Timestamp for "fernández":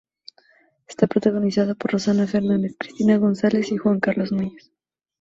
2.25-2.73